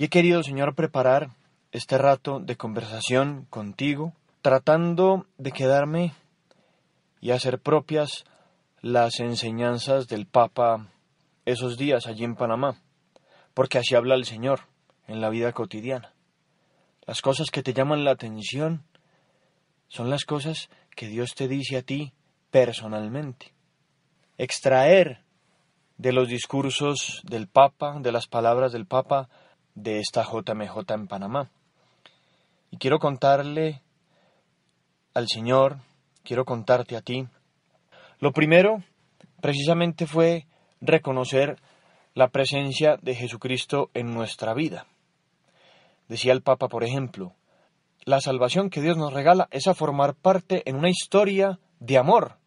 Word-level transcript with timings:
Y 0.00 0.04
he 0.04 0.08
querido, 0.08 0.42
Señor, 0.42 0.74
preparar 0.74 1.28
este 1.72 1.98
rato 1.98 2.40
de 2.40 2.56
conversación 2.56 3.46
contigo, 3.50 4.14
tratando 4.40 5.26
de 5.36 5.52
quedarme 5.52 6.14
y 7.20 7.32
hacer 7.32 7.58
propias 7.58 8.24
las 8.80 9.20
enseñanzas 9.20 10.08
del 10.08 10.24
Papa 10.24 10.88
esos 11.44 11.76
días 11.76 12.06
allí 12.06 12.24
en 12.24 12.34
Panamá, 12.34 12.80
porque 13.52 13.76
así 13.76 13.94
habla 13.94 14.14
el 14.14 14.24
Señor 14.24 14.60
en 15.06 15.20
la 15.20 15.28
vida 15.28 15.52
cotidiana. 15.52 16.14
Las 17.06 17.20
cosas 17.20 17.50
que 17.50 17.62
te 17.62 17.74
llaman 17.74 18.02
la 18.02 18.12
atención 18.12 18.84
son 19.88 20.08
las 20.08 20.24
cosas 20.24 20.70
que 20.96 21.08
Dios 21.08 21.34
te 21.34 21.46
dice 21.46 21.76
a 21.76 21.82
ti 21.82 22.14
personalmente. 22.50 23.52
Extraer 24.38 25.20
de 25.98 26.14
los 26.14 26.26
discursos 26.26 27.20
del 27.22 27.48
Papa, 27.48 27.98
de 28.00 28.12
las 28.12 28.26
palabras 28.26 28.72
del 28.72 28.86
Papa, 28.86 29.28
de 29.82 30.00
esta 30.00 30.22
JMJ 30.22 30.92
en 30.92 31.06
Panamá. 31.06 31.50
Y 32.70 32.76
quiero 32.76 32.98
contarle 32.98 33.82
al 35.14 35.28
Señor, 35.28 35.78
quiero 36.22 36.44
contarte 36.44 36.96
a 36.96 37.02
ti. 37.02 37.26
Lo 38.18 38.32
primero, 38.32 38.82
precisamente, 39.40 40.06
fue 40.06 40.46
reconocer 40.80 41.56
la 42.14 42.28
presencia 42.28 42.96
de 43.00 43.14
Jesucristo 43.14 43.90
en 43.94 44.12
nuestra 44.12 44.54
vida. 44.54 44.86
Decía 46.08 46.32
el 46.32 46.42
Papa, 46.42 46.68
por 46.68 46.84
ejemplo, 46.84 47.34
la 48.04 48.20
salvación 48.20 48.70
que 48.70 48.80
Dios 48.80 48.96
nos 48.96 49.12
regala 49.12 49.48
es 49.50 49.66
a 49.66 49.74
formar 49.74 50.14
parte 50.14 50.62
en 50.68 50.76
una 50.76 50.90
historia 50.90 51.58
de 51.78 51.98
amor 51.98 52.38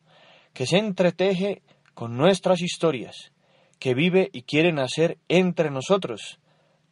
que 0.53 0.65
se 0.65 0.77
entreteje 0.77 1.61
con 1.93 2.17
nuestras 2.17 2.61
historias, 2.61 3.31
que 3.79 3.93
vive 3.93 4.29
y 4.33 4.43
quiere 4.43 4.71
nacer 4.71 5.17
entre 5.27 5.69
nosotros, 5.69 6.39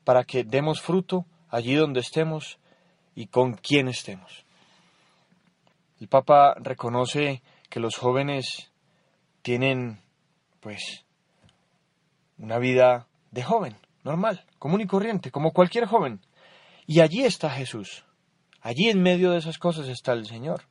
para 0.04 0.24
que 0.24 0.44
demos 0.44 0.82
fruto 0.82 1.26
allí 1.50 1.76
donde 1.76 2.00
estemos 2.00 2.60
y 3.16 3.28
con 3.28 3.54
quien 3.54 3.88
estemos. 3.88 4.46
El 6.00 6.08
Papa 6.08 6.56
reconoce 6.60 7.42
que 7.70 7.80
los 7.80 7.96
jóvenes 7.96 8.72
tienen, 9.42 10.00
pues, 10.60 11.06
una 12.38 12.58
vida 12.58 13.08
de 13.32 13.44
joven, 13.44 13.78
normal, 14.04 14.46
común 14.58 14.82
y 14.82 14.88
corriente, 14.88 15.32
como 15.32 15.52
cualquier 15.52 15.86
joven. 15.86 16.22
Y 16.88 17.02
allí 17.02 17.24
está 17.24 17.50
Jesús. 17.50 18.04
Allí 18.62 18.90
en 18.90 19.02
medio 19.02 19.32
de 19.32 19.38
esas 19.38 19.58
cosas 19.58 19.88
está 19.88 20.14
el 20.14 20.26
Señor. 20.26 20.64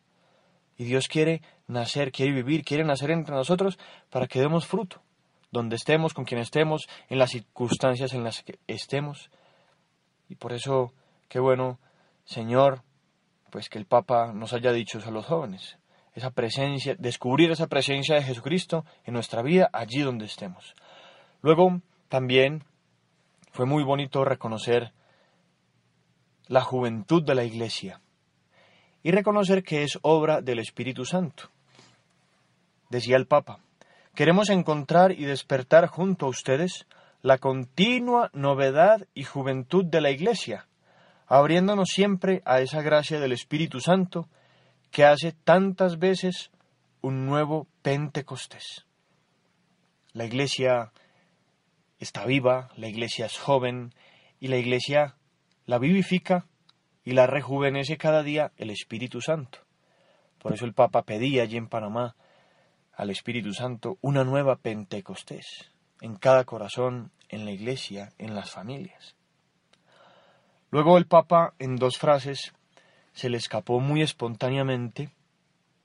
Y 0.76 0.84
Dios 0.84 1.08
quiere 1.08 1.42
nacer, 1.66 2.10
quiere 2.10 2.32
vivir, 2.32 2.64
quiere 2.64 2.84
nacer 2.84 3.10
entre 3.10 3.34
nosotros 3.34 3.78
para 4.08 4.26
que 4.26 4.40
demos 4.40 4.66
fruto, 4.66 5.02
donde 5.50 5.76
estemos, 5.76 6.14
con 6.14 6.24
quien 6.24 6.40
estemos, 6.40 6.88
en 7.08 7.18
las 7.18 7.30
circunstancias 7.30 8.12
en 8.14 8.24
las 8.24 8.42
que 8.42 8.58
estemos. 8.66 9.30
Y 10.28 10.36
por 10.36 10.52
eso, 10.52 10.92
qué 11.28 11.40
bueno, 11.40 11.78
Señor, 12.24 12.82
pues 13.50 13.68
que 13.68 13.78
el 13.78 13.86
Papa 13.86 14.32
nos 14.32 14.52
haya 14.52 14.72
dicho 14.72 14.98
eso 14.98 15.08
a 15.08 15.12
los 15.12 15.26
jóvenes, 15.26 15.78
esa 16.14 16.30
presencia, 16.30 16.94
descubrir 16.98 17.50
esa 17.50 17.66
presencia 17.66 18.14
de 18.14 18.22
Jesucristo 18.22 18.84
en 19.04 19.14
nuestra 19.14 19.42
vida 19.42 19.68
allí 19.72 20.00
donde 20.00 20.26
estemos. 20.26 20.74
Luego, 21.42 21.80
también 22.08 22.64
fue 23.52 23.66
muy 23.66 23.82
bonito 23.82 24.24
reconocer 24.24 24.92
la 26.46 26.62
juventud 26.62 27.22
de 27.22 27.34
la 27.34 27.44
Iglesia 27.44 28.00
y 29.02 29.10
reconocer 29.12 29.62
que 29.62 29.82
es 29.82 29.98
obra 30.02 30.40
del 30.40 30.58
Espíritu 30.58 31.04
Santo. 31.04 31.44
Decía 32.88 33.16
el 33.16 33.26
Papa, 33.26 33.60
queremos 34.14 34.50
encontrar 34.50 35.12
y 35.12 35.24
despertar 35.24 35.86
junto 35.86 36.26
a 36.26 36.30
ustedes 36.30 36.86
la 37.22 37.38
continua 37.38 38.30
novedad 38.32 39.06
y 39.14 39.24
juventud 39.24 39.84
de 39.84 40.00
la 40.00 40.10
Iglesia, 40.10 40.66
abriéndonos 41.26 41.90
siempre 41.90 42.42
a 42.44 42.60
esa 42.60 42.82
gracia 42.82 43.20
del 43.20 43.32
Espíritu 43.32 43.80
Santo 43.80 44.28
que 44.90 45.04
hace 45.04 45.32
tantas 45.32 45.98
veces 45.98 46.50
un 47.02 47.26
nuevo 47.26 47.66
Pentecostés. 47.82 48.86
La 50.12 50.24
Iglesia 50.24 50.92
está 51.98 52.24
viva, 52.24 52.70
la 52.76 52.88
Iglesia 52.88 53.26
es 53.26 53.38
joven 53.38 53.94
y 54.40 54.48
la 54.48 54.56
Iglesia 54.56 55.16
la 55.66 55.78
vivifica 55.78 56.46
y 57.04 57.12
la 57.12 57.26
rejuvenece 57.26 57.96
cada 57.96 58.22
día 58.22 58.52
el 58.56 58.70
Espíritu 58.70 59.20
Santo. 59.20 59.60
Por 60.38 60.54
eso 60.54 60.64
el 60.64 60.74
Papa 60.74 61.02
pedía 61.02 61.42
allí 61.42 61.56
en 61.56 61.68
Panamá 61.68 62.16
al 63.00 63.08
Espíritu 63.08 63.54
Santo 63.54 63.96
una 64.02 64.24
nueva 64.24 64.56
Pentecostés 64.56 65.70
en 66.02 66.16
cada 66.16 66.44
corazón, 66.44 67.10
en 67.30 67.46
la 67.46 67.50
iglesia, 67.50 68.12
en 68.18 68.34
las 68.34 68.50
familias. 68.50 69.16
Luego 70.70 70.98
el 70.98 71.06
Papa, 71.06 71.54
en 71.58 71.76
dos 71.76 71.96
frases, 71.96 72.52
se 73.14 73.30
le 73.30 73.38
escapó 73.38 73.80
muy 73.80 74.02
espontáneamente 74.02 75.08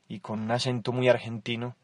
y 0.09 0.19
con 0.19 0.41
un 0.41 0.51
acento 0.51 0.91
muy 0.91 1.07
argentino, 1.07 1.77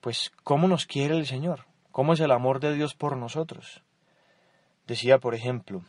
pues 0.00 0.30
¿cómo 0.44 0.68
nos 0.68 0.86
quiere 0.86 1.16
el 1.16 1.26
Señor? 1.26 1.66
¿Cómo 1.90 2.12
es 2.12 2.20
el 2.20 2.30
amor 2.30 2.60
de 2.60 2.74
Dios 2.74 2.94
por 2.94 3.16
nosotros? 3.16 3.82
Decía, 4.86 5.18
por 5.18 5.34
ejemplo, 5.34 5.82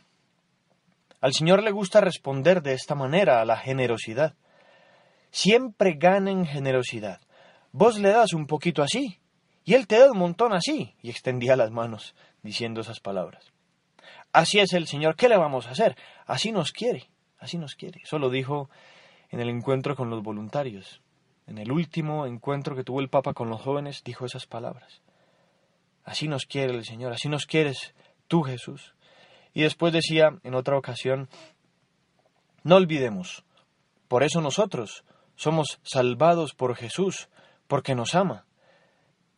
al 1.20 1.34
Señor 1.34 1.62
le 1.62 1.70
gusta 1.70 2.00
responder 2.00 2.62
de 2.62 2.72
esta 2.72 2.96
manera 2.96 3.40
a 3.40 3.44
la 3.44 3.58
generosidad. 3.58 4.34
Siempre 5.30 5.92
gana 5.92 6.32
en 6.32 6.46
generosidad. 6.46 7.20
Vos 7.72 7.98
le 7.98 8.10
das 8.10 8.32
un 8.32 8.46
poquito 8.46 8.82
así, 8.82 9.18
y 9.64 9.74
Él 9.74 9.86
te 9.86 9.98
da 9.98 10.10
un 10.10 10.18
montón 10.18 10.52
así, 10.52 10.94
y 11.02 11.10
extendía 11.10 11.56
las 11.56 11.70
manos 11.70 12.14
diciendo 12.42 12.80
esas 12.80 13.00
palabras. 13.00 13.52
Así 14.32 14.58
es 14.58 14.72
el 14.72 14.86
Señor, 14.86 15.16
¿qué 15.16 15.28
le 15.28 15.36
vamos 15.36 15.66
a 15.66 15.70
hacer? 15.70 15.96
Así 16.26 16.52
nos 16.52 16.72
quiere, 16.72 17.08
así 17.38 17.58
nos 17.58 17.74
quiere. 17.74 18.00
Eso 18.04 18.18
lo 18.18 18.30
dijo 18.30 18.70
en 19.30 19.40
el 19.40 19.48
encuentro 19.48 19.96
con 19.96 20.10
los 20.10 20.22
voluntarios. 20.22 21.00
En 21.46 21.58
el 21.58 21.70
último 21.70 22.26
encuentro 22.26 22.74
que 22.74 22.84
tuvo 22.84 23.00
el 23.00 23.08
Papa 23.08 23.32
con 23.32 23.48
los 23.48 23.60
jóvenes, 23.60 24.02
dijo 24.04 24.26
esas 24.26 24.46
palabras. 24.46 25.00
Así 26.04 26.28
nos 26.28 26.46
quiere 26.46 26.74
el 26.74 26.84
Señor, 26.84 27.12
así 27.12 27.28
nos 27.28 27.46
quieres 27.46 27.94
tú, 28.28 28.42
Jesús. 28.42 28.94
Y 29.54 29.62
después 29.62 29.92
decía 29.92 30.38
en 30.44 30.54
otra 30.54 30.76
ocasión, 30.76 31.28
no 32.62 32.76
olvidemos, 32.76 33.44
por 34.08 34.22
eso 34.22 34.40
nosotros 34.40 35.04
somos 35.34 35.80
salvados 35.82 36.52
por 36.54 36.76
Jesús, 36.76 37.28
porque 37.66 37.94
nos 37.94 38.14
ama. 38.14 38.46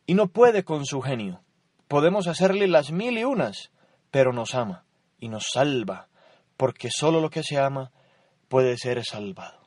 Y 0.05 0.13
no 0.13 0.27
puede 0.27 0.63
con 0.63 0.85
su 0.85 1.01
genio. 1.01 1.41
Podemos 1.87 2.27
hacerle 2.27 2.67
las 2.67 2.91
mil 2.91 3.17
y 3.17 3.23
unas, 3.23 3.71
pero 4.11 4.33
nos 4.33 4.55
ama 4.55 4.85
y 5.19 5.29
nos 5.29 5.47
salva, 5.53 6.07
porque 6.57 6.89
sólo 6.91 7.19
lo 7.21 7.29
que 7.29 7.43
se 7.43 7.57
ama 7.57 7.91
puede 8.47 8.77
ser 8.77 9.03
salvado. 9.05 9.59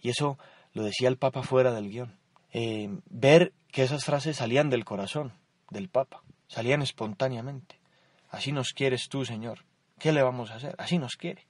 Y 0.00 0.10
eso 0.10 0.38
lo 0.72 0.82
decía 0.82 1.08
el 1.08 1.18
Papa 1.18 1.42
fuera 1.42 1.72
del 1.72 1.90
guion. 1.90 2.18
Eh, 2.52 2.88
ver 3.06 3.52
que 3.70 3.82
esas 3.82 4.04
frases 4.04 4.36
salían 4.36 4.68
del 4.68 4.84
corazón 4.84 5.32
del 5.70 5.88
Papa, 5.88 6.22
salían 6.48 6.82
espontáneamente. 6.82 7.80
Así 8.28 8.52
nos 8.52 8.72
quieres 8.72 9.08
tú, 9.08 9.24
Señor. 9.24 9.64
¿Qué 9.98 10.12
le 10.12 10.22
vamos 10.22 10.50
a 10.50 10.56
hacer? 10.56 10.74
Así 10.78 10.98
nos 10.98 11.16
quiere. 11.16 11.46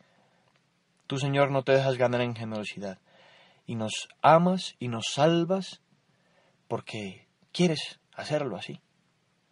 Tú, 1.06 1.18
Señor, 1.18 1.50
no 1.50 1.62
te 1.62 1.72
dejas 1.72 1.96
ganar 1.96 2.20
en 2.20 2.34
generosidad. 2.34 2.98
Y 3.66 3.76
nos 3.76 4.08
amas 4.20 4.74
y 4.78 4.88
nos 4.88 5.06
salvas 5.12 5.80
porque 6.72 7.26
quieres 7.52 8.00
hacerlo 8.14 8.56
así. 8.56 8.80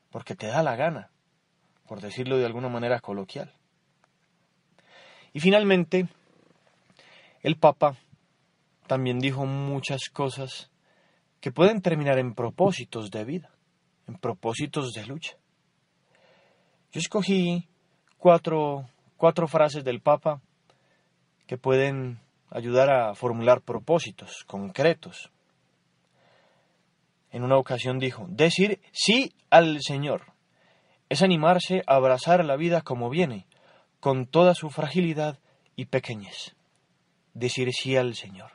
Porque 0.08 0.34
te 0.34 0.47
da 0.47 0.62
la 0.62 0.75
gana, 0.75 1.10
por 1.86 2.00
decirlo 2.00 2.38
de 2.38 2.47
alguna 2.47 2.70
manera 2.70 2.98
coloquial. 3.00 3.53
Y 5.34 5.41
finalmente, 5.41 6.09
el 7.42 7.56
Papa 7.56 7.98
también 8.86 9.19
dijo 9.19 9.44
muchas 9.44 10.09
cosas 10.10 10.70
que 11.42 11.53
pueden 11.53 11.82
terminar 11.82 12.19
en 12.19 12.34
propósitos 12.34 13.10
de 13.10 13.26
vida, 13.26 13.50
en 14.09 14.14
propósitos 14.14 14.92
de 14.94 15.04
lucha. 15.04 15.36
Yo 16.91 17.00
escogí 17.00 17.69
cuatro, 18.16 18.88
cuatro 19.19 19.47
frases 19.47 19.84
del 19.84 20.00
Papa 20.00 20.41
que 21.47 21.59
pueden 21.59 22.18
ayudar 22.48 22.91
a 22.91 23.15
formular 23.15 23.60
propósitos 23.60 24.42
concretos. 24.47 25.30
En 27.32 27.44
una 27.44 27.56
ocasión 27.56 27.98
dijo, 27.98 28.27
decir 28.28 28.80
sí 28.92 29.34
al 29.50 29.80
Señor 29.80 30.32
es 31.09 31.22
animarse 31.22 31.82
a 31.86 31.97
abrazar 31.97 32.44
la 32.44 32.56
vida 32.56 32.82
como 32.82 33.10
viene, 33.10 33.47
con 33.98 34.27
toda 34.27 34.54
su 34.54 34.71
fragilidad 34.71 35.38
y 35.77 35.86
pequeñez. 35.86 36.56
Decir 37.34 37.72
sí 37.72 37.97
al 37.97 38.15
Señor. 38.15 38.53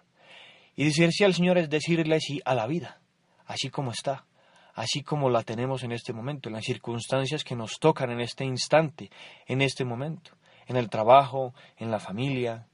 Y 0.75 0.85
decir 0.85 1.11
sí 1.11 1.23
al 1.23 1.33
Señor 1.33 1.57
es 1.57 1.69
decirle 1.69 2.19
sí 2.19 2.41
a 2.45 2.55
la 2.55 2.65
vida, 2.67 3.01
así 3.45 3.69
como 3.69 3.91
está, 3.91 4.25
así 4.73 5.03
como 5.03 5.29
la 5.29 5.43
tenemos 5.43 5.83
en 5.83 5.91
este 5.91 6.13
momento, 6.13 6.49
en 6.49 6.55
las 6.55 6.65
circunstancias 6.65 7.43
que 7.43 7.55
nos 7.55 7.79
tocan 7.79 8.09
en 8.09 8.21
este 8.21 8.43
instante, 8.43 9.09
en 9.47 9.61
este 9.61 9.85
momento, 9.85 10.31
en 10.67 10.75
el 10.75 10.89
trabajo, 10.89 11.53
en 11.77 11.91
la 11.91 11.99
familia, 11.99 12.67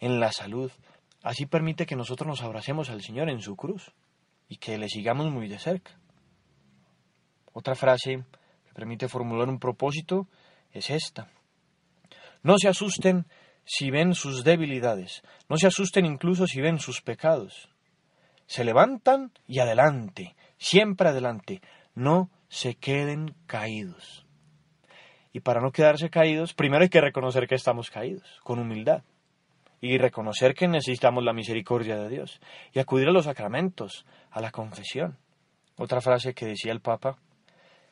en 0.00 0.20
la 0.20 0.32
salud. 0.32 0.70
Así 1.22 1.46
permite 1.46 1.86
que 1.86 1.96
nosotros 1.96 2.26
nos 2.26 2.42
abracemos 2.42 2.90
al 2.90 3.02
Señor 3.02 3.30
en 3.30 3.40
su 3.40 3.56
cruz 3.56 3.92
y 4.48 4.56
que 4.56 4.78
le 4.78 4.88
sigamos 4.88 5.30
muy 5.30 5.48
de 5.48 5.58
cerca. 5.58 5.98
Otra 7.52 7.74
frase 7.74 8.24
que 8.66 8.72
permite 8.74 9.08
formular 9.08 9.48
un 9.48 9.58
propósito 9.58 10.28
es 10.72 10.90
esta. 10.90 11.28
No 12.42 12.58
se 12.58 12.68
asusten 12.68 13.26
si 13.64 13.90
ven 13.90 14.14
sus 14.14 14.44
debilidades, 14.44 15.22
no 15.48 15.56
se 15.56 15.66
asusten 15.66 16.06
incluso 16.06 16.46
si 16.46 16.60
ven 16.60 16.78
sus 16.78 17.02
pecados. 17.02 17.70
Se 18.46 18.62
levantan 18.62 19.32
y 19.48 19.58
adelante, 19.58 20.36
siempre 20.56 21.08
adelante, 21.08 21.60
no 21.94 22.30
se 22.48 22.76
queden 22.76 23.34
caídos. 23.46 24.24
Y 25.32 25.40
para 25.40 25.60
no 25.60 25.72
quedarse 25.72 26.08
caídos, 26.08 26.54
primero 26.54 26.84
hay 26.84 26.88
que 26.88 27.00
reconocer 27.00 27.48
que 27.48 27.56
estamos 27.56 27.90
caídos, 27.90 28.40
con 28.44 28.58
humildad, 28.58 29.02
y 29.80 29.98
reconocer 29.98 30.54
que 30.54 30.68
necesitamos 30.68 31.22
la 31.24 31.32
misericordia 31.32 31.96
de 31.96 32.08
Dios, 32.08 32.40
y 32.72 32.78
acudir 32.78 33.08
a 33.08 33.12
los 33.12 33.26
sacramentos, 33.26 34.06
a 34.30 34.40
la 34.40 34.50
confesión. 34.50 35.18
Otra 35.76 36.00
frase 36.00 36.34
que 36.34 36.46
decía 36.46 36.72
el 36.72 36.80
Papa, 36.80 37.18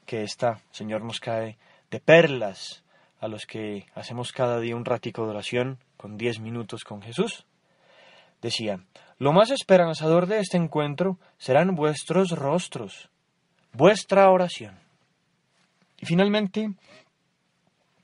que 0.06 0.22
esta, 0.22 0.60
Señor, 0.70 1.02
nos 1.02 1.20
cae 1.20 1.58
de 1.90 2.00
perlas 2.00 2.82
a 3.20 3.28
los 3.28 3.46
que 3.46 3.86
hacemos 3.94 4.32
cada 4.32 4.60
día 4.60 4.76
un 4.76 4.84
ratico 4.84 5.24
de 5.24 5.30
oración 5.30 5.78
con 5.96 6.16
diez 6.16 6.40
minutos 6.40 6.84
con 6.84 7.02
Jesús. 7.02 7.46
Decía, 8.42 8.84
lo 9.18 9.32
más 9.32 9.50
esperanzador 9.50 10.26
de 10.26 10.40
este 10.40 10.56
encuentro 10.56 11.18
serán 11.38 11.74
vuestros 11.74 12.30
rostros, 12.30 13.08
vuestra 13.72 14.30
oración. 14.30 14.78
Y 15.98 16.06
finalmente, 16.06 16.74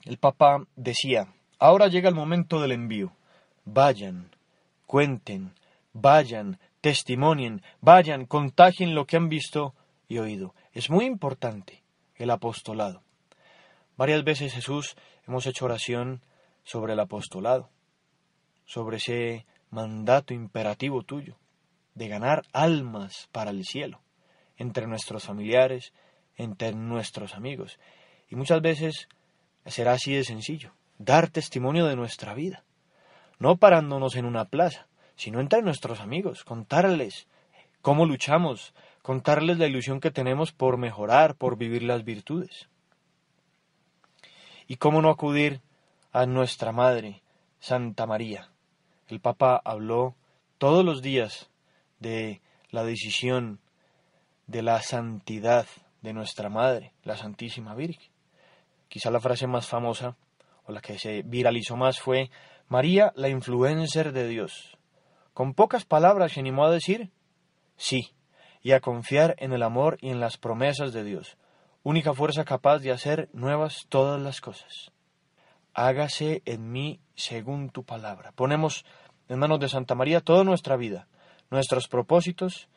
el 0.05 0.17
Papa 0.17 0.65
decía, 0.75 1.27
ahora 1.59 1.87
llega 1.87 2.09
el 2.09 2.15
momento 2.15 2.59
del 2.59 2.71
envío. 2.71 3.11
Vayan, 3.65 4.31
cuenten, 4.85 5.53
vayan, 5.93 6.59
testimonien, 6.81 7.61
vayan, 7.79 8.25
contagien 8.25 8.95
lo 8.95 9.05
que 9.05 9.17
han 9.17 9.29
visto 9.29 9.73
y 10.07 10.17
oído. 10.17 10.53
Es 10.73 10.89
muy 10.89 11.05
importante 11.05 11.83
el 12.15 12.29
apostolado. 12.31 13.03
Varias 13.97 14.23
veces 14.23 14.53
Jesús 14.53 14.95
hemos 15.27 15.45
hecho 15.45 15.65
oración 15.65 16.21
sobre 16.63 16.93
el 16.93 16.99
apostolado, 16.99 17.69
sobre 18.65 18.97
ese 18.97 19.45
mandato 19.69 20.33
imperativo 20.33 21.03
tuyo 21.03 21.37
de 21.95 22.07
ganar 22.07 22.43
almas 22.53 23.29
para 23.31 23.51
el 23.51 23.65
cielo, 23.65 24.01
entre 24.57 24.87
nuestros 24.87 25.23
familiares, 25.25 25.93
entre 26.37 26.73
nuestros 26.73 27.35
amigos. 27.35 27.79
Y 28.29 28.35
muchas 28.35 28.61
veces 28.61 29.07
será 29.65 29.93
así 29.93 30.13
de 30.13 30.23
sencillo, 30.23 30.73
dar 30.97 31.29
testimonio 31.29 31.85
de 31.85 31.95
nuestra 31.95 32.33
vida, 32.33 32.63
no 33.41 33.55
parándonos 33.55 34.15
en 34.17 34.25
una 34.25 34.45
plaza, 34.45 34.85
sino 35.15 35.39
entre 35.39 35.63
nuestros 35.63 35.99
amigos, 35.99 36.43
contarles 36.43 37.27
cómo 37.81 38.05
luchamos, 38.05 38.75
contarles 39.01 39.57
la 39.57 39.65
ilusión 39.65 39.99
que 39.99 40.11
tenemos 40.11 40.51
por 40.51 40.77
mejorar, 40.77 41.33
por 41.33 41.57
vivir 41.57 41.81
las 41.81 42.03
virtudes. 42.03 42.69
Y 44.67 44.75
cómo 44.75 45.01
no 45.01 45.09
acudir 45.09 45.59
a 46.11 46.27
nuestra 46.27 46.71
Madre, 46.71 47.23
Santa 47.59 48.05
María. 48.05 48.51
El 49.07 49.19
Papa 49.19 49.59
habló 49.65 50.13
todos 50.59 50.85
los 50.85 51.01
días 51.01 51.49
de 51.99 52.41
la 52.69 52.83
decisión 52.83 53.59
de 54.45 54.61
la 54.61 54.83
santidad 54.83 55.65
de 56.03 56.13
nuestra 56.13 56.49
Madre, 56.49 56.93
la 57.03 57.17
Santísima 57.17 57.73
Virgen. 57.73 58.11
Quizá 58.87 59.09
la 59.09 59.19
frase 59.19 59.47
más 59.47 59.67
famosa 59.67 60.15
o 60.65 60.71
la 60.71 60.79
que 60.79 60.99
se 60.99 61.23
viralizó 61.23 61.75
más 61.75 61.99
fue 61.99 62.29
María, 62.71 63.11
la 63.17 63.27
influencer 63.27 64.13
de 64.13 64.29
Dios. 64.29 64.77
Con 65.33 65.53
pocas 65.53 65.83
palabras 65.83 66.31
se 66.31 66.39
animó 66.39 66.63
a 66.63 66.71
decir 66.71 67.11
sí 67.75 68.13
y 68.61 68.71
a 68.71 68.79
confiar 68.79 69.35
en 69.39 69.51
el 69.51 69.61
amor 69.61 69.97
y 69.99 70.07
en 70.07 70.21
las 70.21 70.37
promesas 70.37 70.93
de 70.93 71.03
Dios, 71.03 71.37
única 71.83 72.13
fuerza 72.13 72.45
capaz 72.45 72.79
de 72.79 72.93
hacer 72.93 73.29
nuevas 73.33 73.87
todas 73.89 74.21
las 74.21 74.39
cosas. 74.39 74.93
Hágase 75.73 76.43
en 76.45 76.71
mí 76.71 77.01
según 77.13 77.71
tu 77.71 77.83
palabra. 77.83 78.31
Ponemos 78.31 78.85
en 79.27 79.39
manos 79.39 79.59
de 79.59 79.67
Santa 79.67 79.93
María 79.93 80.21
toda 80.21 80.45
nuestra 80.45 80.77
vida, 80.77 81.09
nuestros 81.49 81.89
propósitos, 81.89 82.69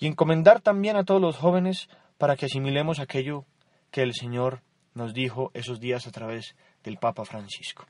y 0.00 0.08
encomendar 0.08 0.62
también 0.62 0.96
a 0.96 1.04
todos 1.04 1.20
los 1.20 1.36
jóvenes 1.36 1.88
para 2.16 2.34
que 2.34 2.46
asimilemos 2.46 2.98
aquello 2.98 3.44
que 3.92 4.02
el 4.02 4.14
Señor 4.14 4.62
nos 4.94 5.14
dijo 5.14 5.52
esos 5.54 5.78
días 5.78 6.08
a 6.08 6.10
través 6.10 6.56
del 6.82 6.96
Papa 6.96 7.24
Francisco. 7.24 7.86